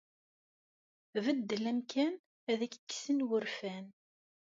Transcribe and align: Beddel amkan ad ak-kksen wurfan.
Beddel 1.23 1.63
amkan 1.71 2.13
ad 2.51 2.59
ak-kksen 2.65 3.19
wurfan. 3.27 3.85